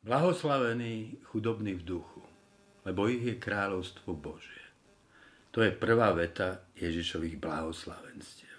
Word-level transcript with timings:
Blahoslavení 0.00 1.20
chudobní 1.22 1.74
v 1.74 1.84
duchu, 1.84 2.22
lebo 2.88 3.08
ich 3.08 3.20
je 3.20 3.36
kráľovstvo 3.36 4.16
Božie. 4.16 4.64
To 5.52 5.60
je 5.60 5.76
prvá 5.76 6.16
veta 6.16 6.64
Ježišových 6.72 7.36
blahoslavenstiev. 7.36 8.56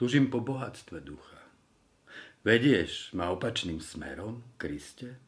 Tužím 0.00 0.32
po 0.32 0.40
bohatstve 0.40 0.96
ducha. 1.04 1.44
Vedieš 2.40 3.12
ma 3.12 3.28
opačným 3.36 3.84
smerom, 3.84 4.56
Kriste? 4.56 5.20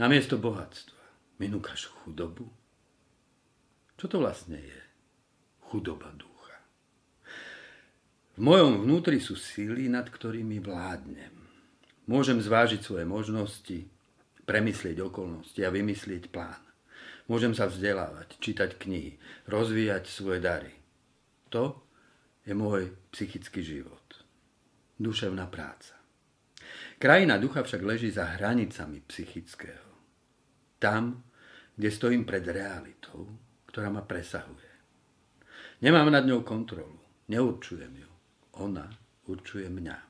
Namiesto 0.00 0.40
bohatstva 0.40 1.04
mi 1.44 1.52
núkaš 1.52 1.92
chudobu? 1.92 2.48
Čo 4.00 4.08
to 4.08 4.16
vlastne 4.16 4.64
je? 4.64 4.80
Chudoba 5.68 6.08
ducha. 6.16 6.56
V 8.32 8.40
mojom 8.40 8.88
vnútri 8.88 9.20
sú 9.20 9.36
síly, 9.36 9.92
nad 9.92 10.08
ktorými 10.08 10.56
vládnem. 10.56 11.39
Môžem 12.10 12.42
zvážiť 12.42 12.82
svoje 12.82 13.06
možnosti, 13.06 13.86
premyslieť 14.42 14.98
okolnosti 14.98 15.62
a 15.62 15.70
vymyslieť 15.70 16.34
plán. 16.34 16.58
Môžem 17.30 17.54
sa 17.54 17.70
vzdelávať, 17.70 18.34
čítať 18.42 18.74
knihy, 18.82 19.14
rozvíjať 19.46 20.10
svoje 20.10 20.42
dary. 20.42 20.74
To 21.54 21.78
je 22.42 22.50
môj 22.50 22.90
psychický 23.14 23.62
život. 23.62 24.26
Duševná 24.98 25.46
práca. 25.46 25.94
Krajina 26.98 27.38
ducha 27.38 27.62
však 27.62 27.78
leží 27.86 28.10
za 28.10 28.26
hranicami 28.26 29.06
psychického. 29.06 29.94
Tam, 30.82 31.22
kde 31.78 31.88
stojím 31.94 32.26
pred 32.26 32.42
realitou, 32.42 33.30
ktorá 33.70 33.86
ma 33.86 34.02
presahuje. 34.02 34.66
Nemám 35.78 36.10
nad 36.10 36.26
ňou 36.26 36.42
kontrolu, 36.42 36.98
neurčujem 37.30 37.94
ju. 38.02 38.10
Ona 38.58 38.90
určuje 39.30 39.70
mňa. 39.70 40.09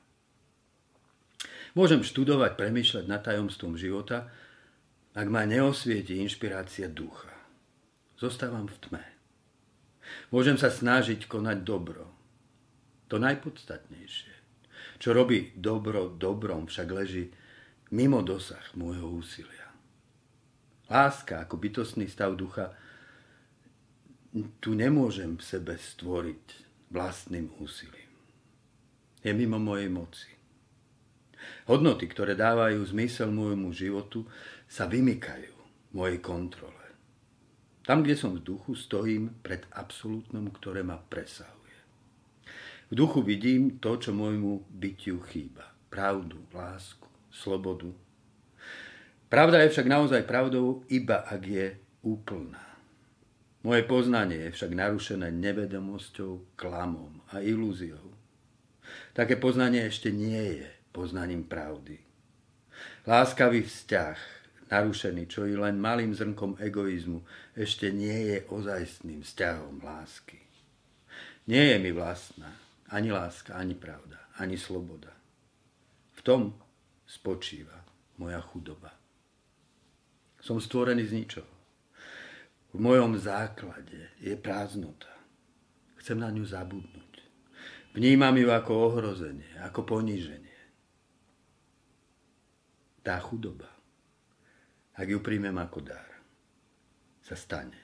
Môžem 1.71 2.03
študovať, 2.03 2.59
premýšľať 2.59 3.05
nad 3.07 3.23
tajomstvom 3.23 3.79
života, 3.79 4.27
ak 5.15 5.27
ma 5.27 5.47
neosvieti 5.47 6.19
inšpirácia 6.19 6.91
ducha. 6.91 7.31
Zostávam 8.19 8.67
v 8.67 8.77
tme. 8.87 9.03
Môžem 10.31 10.59
sa 10.59 10.67
snažiť 10.67 11.27
konať 11.27 11.63
dobro. 11.63 12.11
To 13.07 13.19
najpodstatnejšie. 13.19 14.33
Čo 14.99 15.15
robí 15.15 15.55
dobro 15.55 16.11
dobrom, 16.11 16.67
však 16.67 16.87
leží 16.91 17.31
mimo 17.91 18.23
dosah 18.23 18.63
môjho 18.75 19.07
úsilia. 19.07 19.67
Láska 20.91 21.47
ako 21.47 21.55
bytostný 21.55 22.07
stav 22.11 22.35
ducha 22.35 22.75
tu 24.63 24.75
nemôžem 24.75 25.35
v 25.35 25.43
sebe 25.43 25.75
stvoriť 25.75 26.43
vlastným 26.91 27.51
úsilím. 27.59 28.11
Je 29.23 29.31
mimo 29.35 29.59
mojej 29.59 29.91
moci. 29.91 30.40
Hodnoty, 31.69 32.09
ktoré 32.09 32.33
dávajú 32.35 32.81
zmysel 32.83 33.29
môjmu 33.31 33.71
životu, 33.71 34.25
sa 34.67 34.87
vymykajú 34.87 35.53
mojej 35.95 36.19
kontrole. 36.23 36.81
Tam, 37.81 38.05
kde 38.05 38.15
som 38.15 38.37
v 38.37 38.45
duchu, 38.45 38.77
stojím 38.77 39.41
pred 39.41 39.65
absolútnom, 39.73 40.47
ktoré 40.53 40.85
ma 40.85 41.01
presahuje. 41.01 41.77
V 42.91 42.93
duchu 42.93 43.25
vidím 43.25 43.81
to, 43.81 43.97
čo 43.97 44.13
môjmu 44.13 44.69
bytiu 44.69 45.23
chýba. 45.27 45.65
Pravdu, 45.89 46.43
lásku, 46.53 47.07
slobodu. 47.33 47.91
Pravda 49.31 49.63
je 49.63 49.71
však 49.71 49.87
naozaj 49.87 50.27
pravdou, 50.27 50.83
iba 50.91 51.23
ak 51.23 51.41
je 51.47 51.67
úplná. 52.03 52.71
Moje 53.63 53.85
poznanie 53.85 54.49
je 54.49 54.53
však 54.57 54.71
narušené 54.73 55.31
nevedomosťou, 55.31 56.57
klamom 56.57 57.21
a 57.31 57.39
ilúziou. 57.39 58.11
Také 59.13 59.37
poznanie 59.37 59.87
ešte 59.87 60.09
nie 60.11 60.59
je 60.59 60.80
poznaním 60.91 61.47
pravdy. 61.47 61.99
Láskavý 63.07 63.63
vzťah, 63.63 64.17
narušený 64.71 65.23
čo 65.27 65.47
i 65.47 65.55
len 65.55 65.79
malým 65.79 66.15
zrnkom 66.15 66.59
egoizmu, 66.59 67.23
ešte 67.55 67.91
nie 67.91 68.35
je 68.35 68.37
ozajstným 68.47 69.23
vzťahom 69.25 69.83
lásky. 69.83 70.39
Nie 71.49 71.75
je 71.75 71.77
mi 71.81 71.91
vlastná 71.91 72.53
ani 72.91 73.11
láska, 73.11 73.55
ani 73.55 73.73
pravda, 73.75 74.19
ani 74.37 74.59
sloboda. 74.59 75.11
V 76.15 76.21
tom 76.21 76.53
spočíva 77.07 77.75
moja 78.19 78.39
chudoba. 78.43 78.91
Som 80.41 80.61
stvorený 80.61 81.07
z 81.07 81.13
ničoho. 81.15 81.53
V 82.71 82.79
mojom 82.79 83.19
základe 83.19 84.15
je 84.19 84.33
prázdnota. 84.39 85.11
Chcem 85.99 86.17
na 86.17 86.31
ňu 86.31 86.45
zabudnúť. 86.47 87.13
Vnímam 87.91 88.33
ju 88.39 88.47
ako 88.47 88.71
ohrozenie, 88.87 89.59
ako 89.59 89.83
poníženie 89.83 90.50
tá 93.01 93.17
chudoba, 93.17 93.69
ak 94.93 95.07
ju 95.09 95.19
príjmem 95.21 95.57
ako 95.57 95.81
dar, 95.81 96.09
sa 97.25 97.33
stane 97.33 97.81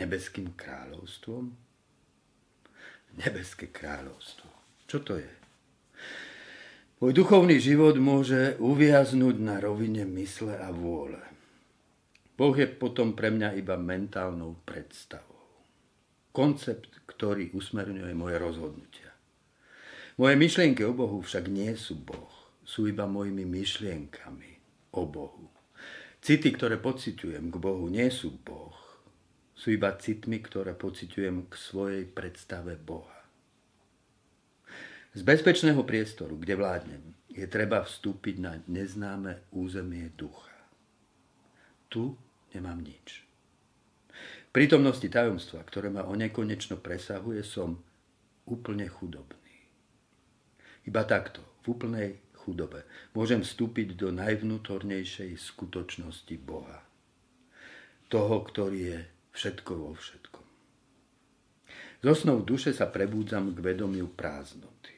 nebeským 0.00 0.56
kráľovstvom? 0.56 1.52
Nebeské 3.18 3.72
kráľovstvo. 3.72 4.48
Čo 4.88 4.98
to 5.04 5.16
je? 5.20 5.32
Môj 6.98 7.12
duchovný 7.14 7.56
život 7.58 7.96
môže 7.98 8.56
uviaznúť 8.60 9.36
na 9.40 9.58
rovine 9.58 10.04
mysle 10.18 10.54
a 10.56 10.70
vôle. 10.70 11.20
Boh 12.38 12.54
je 12.54 12.68
potom 12.70 13.18
pre 13.18 13.34
mňa 13.34 13.58
iba 13.58 13.74
mentálnou 13.74 14.62
predstavou. 14.62 15.42
Koncept, 16.30 17.02
ktorý 17.10 17.50
usmerňuje 17.50 18.12
moje 18.14 18.36
rozhodnutia. 18.38 19.10
Moje 20.14 20.34
myšlienky 20.38 20.86
o 20.86 20.94
Bohu 20.94 21.18
však 21.18 21.50
nie 21.50 21.74
sú 21.74 21.98
Boh 21.98 22.37
sú 22.68 22.84
iba 22.84 23.08
mojimi 23.08 23.48
myšlienkami 23.48 24.60
o 24.92 25.08
Bohu. 25.08 25.48
City, 26.20 26.52
ktoré 26.52 26.76
pociťujem 26.76 27.48
k 27.48 27.56
Bohu, 27.56 27.88
nie 27.88 28.12
sú 28.12 28.36
Boh. 28.44 28.76
Sú 29.56 29.72
iba 29.72 29.96
citmi, 29.96 30.44
ktoré 30.44 30.76
pociťujem 30.76 31.48
k 31.48 31.52
svojej 31.56 32.04
predstave 32.04 32.76
Boha. 32.76 33.24
Z 35.16 35.24
bezpečného 35.24 35.80
priestoru, 35.88 36.36
kde 36.36 36.54
vládnem, 36.60 37.04
je 37.32 37.48
treba 37.48 37.80
vstúpiť 37.80 38.36
na 38.36 38.60
neznáme 38.68 39.48
územie 39.56 40.12
ducha. 40.12 40.52
Tu 41.88 42.12
nemám 42.52 42.84
nič. 42.84 43.24
V 44.48 44.50
prítomnosti 44.52 45.08
tajomstva, 45.08 45.64
ktoré 45.64 45.88
ma 45.88 46.04
onekonečno 46.04 46.76
presahuje, 46.76 47.40
som 47.40 47.80
úplne 48.44 48.84
chudobný. 48.92 49.56
Iba 50.84 51.08
takto, 51.08 51.40
v 51.64 51.64
úplnej 51.72 52.27
chudobe. 52.48 52.88
Môžem 53.12 53.44
vstúpiť 53.44 53.92
do 53.92 54.08
najvnútornejšej 54.16 55.36
skutočnosti 55.36 56.32
Boha. 56.40 56.80
Toho, 58.08 58.36
ktorý 58.40 58.80
je 58.80 58.98
všetko 59.36 59.72
vo 59.76 59.92
všetkom. 59.92 60.46
Zo 62.00 62.14
snov 62.16 62.48
duše 62.48 62.72
sa 62.72 62.88
prebúdzam 62.88 63.52
k 63.52 63.60
vedomiu 63.60 64.08
prázdnoty. 64.08 64.96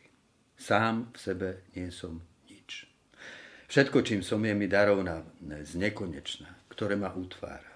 Sám 0.55 1.11
v 1.11 1.19
sebe 1.19 1.49
nie 1.75 1.91
som 1.91 2.23
nič. 2.47 2.87
Všetko, 3.67 4.05
čím 4.07 4.21
som, 4.21 4.39
je 4.45 4.53
mi 4.55 4.71
darovnané 4.71 5.65
z 5.65 5.81
nekonečná, 5.81 6.71
ktoré 6.71 6.95
ma 6.95 7.11
utvára. 7.17 7.75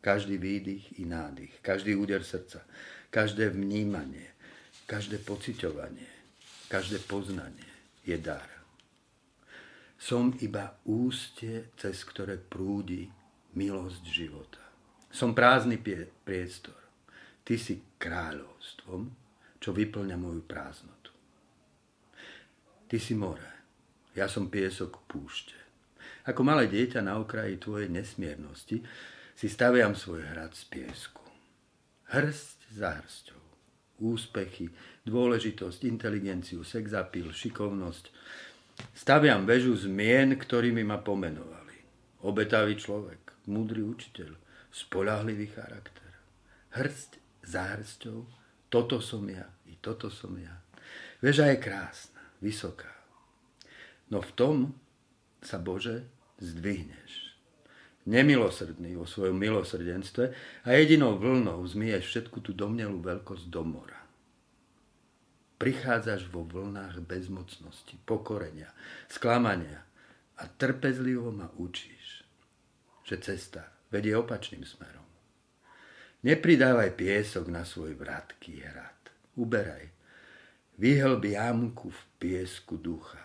Každý 0.00 0.40
výdych 0.40 0.98
i 0.98 1.04
nádych, 1.04 1.60
každý 1.60 1.94
úder 1.94 2.24
srdca, 2.24 2.64
každé 3.12 3.52
vnímanie, 3.52 4.32
každé 4.88 5.20
pociťovanie, 5.20 6.08
každé 6.72 7.04
poznanie 7.04 7.68
je 8.08 8.16
dar. 8.16 8.55
Som 9.96 10.36
iba 10.44 10.76
ústie, 10.84 11.72
cez 11.80 12.04
ktoré 12.04 12.36
prúdi 12.36 13.08
milosť 13.56 14.02
života. 14.04 14.62
Som 15.08 15.32
prázdny 15.32 15.80
priestor. 16.24 16.76
Ty 17.40 17.54
si 17.56 17.80
kráľovstvom, 17.96 19.08
čo 19.56 19.70
vyplňa 19.72 20.16
moju 20.20 20.44
prázdnotu. 20.44 21.10
Ty 22.86 22.96
si 23.02 23.18
more, 23.18 23.50
ja 24.14 24.30
som 24.30 24.52
piesok 24.52 25.02
púšte. 25.10 25.56
Ako 26.26 26.42
malé 26.46 26.70
dieťa 26.70 27.02
na 27.02 27.18
okraji 27.18 27.58
tvojej 27.58 27.90
nesmiernosti 27.90 28.82
si 29.34 29.46
staviam 29.50 29.94
svoj 29.94 30.22
hrad 30.22 30.54
z 30.54 30.64
piesku. 30.70 31.22
Hrst 32.14 32.66
za 32.70 32.98
hrsťou. 32.98 33.42
Úspechy, 34.06 34.70
dôležitosť, 35.08 35.88
inteligenciu, 35.88 36.62
sexapil, 36.62 37.32
šikovnosť, 37.32 38.12
Staviam 38.96 39.46
väžu 39.46 39.76
zmien, 39.76 40.36
ktorými 40.36 40.82
ma 40.84 41.00
pomenovali. 41.00 41.78
Obetavý 42.26 42.76
človek, 42.76 43.46
múdry 43.48 43.84
učiteľ, 43.84 44.34
spolahlivý 44.72 45.48
charakter. 45.52 46.10
Hrst 46.76 47.16
za 47.46 47.76
hrsťou, 47.76 48.26
toto 48.68 49.00
som 49.00 49.24
ja, 49.30 49.46
i 49.70 49.78
toto 49.80 50.12
som 50.12 50.34
ja. 50.36 50.60
Veža 51.22 51.48
je 51.54 51.56
krásna, 51.62 52.20
vysoká. 52.44 52.92
No 54.12 54.20
v 54.20 54.30
tom 54.36 54.56
sa, 55.40 55.56
Bože, 55.56 56.04
zdvihneš. 56.42 57.34
Nemilosrdný 58.06 58.94
vo 58.94 59.06
svojom 59.08 59.34
milosrdenstve 59.34 60.30
a 60.62 60.68
jedinou 60.78 61.18
vlnou 61.18 61.58
zmieš 61.66 62.06
všetku 62.06 62.38
tú 62.38 62.54
domnelú 62.54 63.02
veľkosť 63.02 63.50
do 63.50 63.62
mora. 63.66 64.05
Prichádzaš 65.56 66.28
vo 66.28 66.44
vlnách 66.44 67.00
bezmocnosti, 67.00 67.96
pokorenia, 68.04 68.68
sklamania, 69.08 69.86
a 70.36 70.44
trpezlivo 70.46 71.32
ma 71.32 71.48
učíš, 71.56 72.24
že 73.04 73.16
cesta 73.16 73.72
vedie 73.88 74.12
opačným 74.12 74.68
smerom. 74.68 75.04
Nepridávaj 76.26 76.92
piesok 76.98 77.48
na 77.48 77.64
svoj 77.64 77.96
vratký 77.96 78.60
hrad. 78.60 79.00
Uberaj. 79.36 79.88
Vyhlb 80.76 81.24
jamku 81.24 81.88
v 81.88 82.02
piesku 82.20 82.76
ducha. 82.76 83.20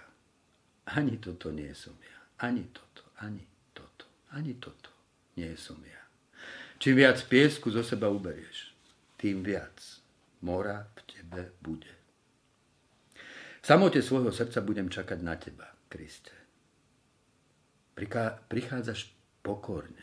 Ani 0.88 1.20
toto 1.20 1.52
nie 1.52 1.72
som 1.76 1.96
ja. 2.00 2.20
Ani 2.48 2.72
toto, 2.72 3.04
ani 3.20 3.44
toto, 3.76 4.08
ani 4.32 4.56
toto 4.56 4.92
nie 5.36 5.52
som 5.60 5.80
ja. 5.84 6.04
Čím 6.80 7.04
viac 7.04 7.20
piesku 7.28 7.70
zo 7.70 7.84
seba 7.84 8.10
uberieš, 8.10 8.74
tým 9.20 9.44
viac 9.44 9.78
mora 10.42 10.88
v 10.96 11.00
tebe 11.06 11.42
bude. 11.62 12.01
V 13.62 13.66
samote 13.70 14.02
svojho 14.02 14.34
srdca 14.34 14.66
budem 14.66 14.90
čakať 14.90 15.20
na 15.22 15.38
teba, 15.38 15.70
Kriste. 15.86 16.34
Prichádzaš 18.50 19.14
pokorne. 19.46 20.02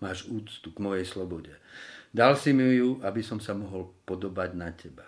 Máš 0.00 0.24
úctu 0.24 0.72
k 0.72 0.80
mojej 0.80 1.04
slobode. 1.04 1.52
Dal 2.08 2.40
si 2.40 2.56
mi 2.56 2.80
ju, 2.80 3.04
aby 3.04 3.20
som 3.20 3.36
sa 3.36 3.52
mohol 3.52 3.92
podobať 4.08 4.50
na 4.56 4.72
teba. 4.72 5.04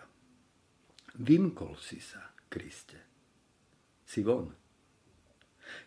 Vymkol 1.17 1.81
si 1.81 1.97
sa, 1.97 2.29
Kriste. 2.53 3.01
Si 4.05 4.21
von. 4.21 4.53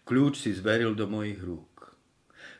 Kľúč 0.04 0.42
si 0.42 0.52
zveril 0.58 0.98
do 0.98 1.06
mojich 1.06 1.38
rúk. 1.38 1.94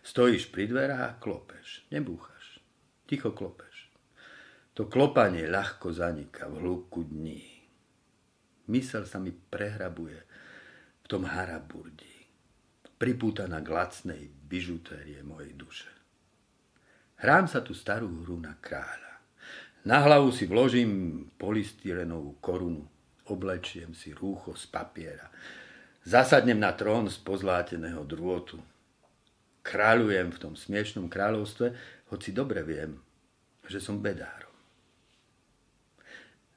Stojíš 0.06 0.54
pri 0.54 0.70
dverách 0.70 1.02
a 1.02 1.18
klopeš. 1.18 1.90
Nebúchaš. 1.90 2.62
Ticho 3.10 3.34
klopeš. 3.34 3.90
To 4.78 4.86
klopanie 4.86 5.50
ľahko 5.50 5.92
zanika 5.92 6.46
v 6.46 6.62
hĺbku 6.62 7.10
dní. 7.10 7.59
Mysel 8.70 9.10
sa 9.10 9.18
mi 9.18 9.34
prehrabuje 9.34 10.20
v 11.02 11.06
tom 11.10 11.26
haraburdi. 11.26 12.30
Pripútaná 13.02 13.66
k 13.66 13.70
lacnej 13.74 14.30
bižutérie 14.30 15.26
mojej 15.26 15.58
duše. 15.58 15.90
Hrám 17.20 17.50
sa 17.50 17.66
tu 17.66 17.74
starú 17.74 18.24
hru 18.24 18.38
na 18.38 18.54
kráľa. 18.62 19.20
Na 19.88 20.06
hlavu 20.06 20.30
si 20.30 20.46
vložím 20.46 21.26
polystyrenovú 21.40 22.38
korunu. 22.40 22.86
Oblečiem 23.30 23.94
si 23.94 24.14
rúcho 24.14 24.58
z 24.58 24.66
papiera 24.70 25.30
Zasadnem 26.10 26.58
na 26.58 26.74
trón 26.74 27.06
z 27.06 27.22
pozláteného 27.22 28.02
drôtu. 28.02 28.58
Kráľujem 29.62 30.34
v 30.34 30.42
tom 30.42 30.54
smiešnom 30.58 31.06
kráľovstve, 31.06 31.76
hoci 32.10 32.34
dobre 32.34 32.66
viem, 32.66 32.98
že 33.70 33.78
som 33.78 34.02
bedárom. 34.02 34.50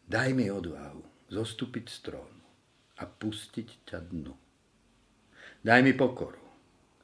Daj 0.08 0.30
mi 0.32 0.48
odvahu 0.48 1.11
zostúpiť 1.32 1.86
z 1.88 1.98
trónu 2.12 2.44
a 3.00 3.08
pustiť 3.08 3.88
ťa 3.88 3.98
dnu. 4.12 4.34
Daj 5.64 5.80
mi 5.80 5.96
pokoru, 5.96 6.42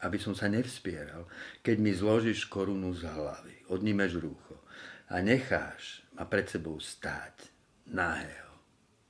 aby 0.05 0.21
som 0.21 0.37
sa 0.37 0.53
nevspieral, 0.53 1.25
keď 1.65 1.77
mi 1.81 1.97
zložíš 1.97 2.47
korunu 2.47 2.93
z 2.93 3.09
hlavy, 3.09 3.73
odnímeš 3.73 4.21
rúcho 4.21 4.61
a 5.09 5.25
necháš 5.25 6.05
ma 6.13 6.29
pred 6.29 6.45
sebou 6.45 6.77
stáť 6.77 7.49
nahého 7.89 8.53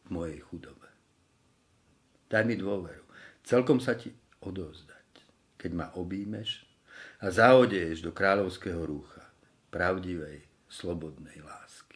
v 0.06 0.08
mojej 0.14 0.40
chudobe. 0.46 0.88
Daj 2.28 2.44
mi 2.44 2.54
dôveru, 2.54 3.04
celkom 3.42 3.80
sa 3.80 3.96
ti 3.96 4.12
odovzdať, 4.44 5.08
keď 5.58 5.70
ma 5.74 5.86
obímeš 5.96 6.62
a 7.24 7.32
zaodeješ 7.32 8.04
do 8.04 8.12
kráľovského 8.12 8.84
rúcha 8.84 9.24
pravdivej, 9.72 10.44
slobodnej 10.68 11.40
lásky. 11.40 11.87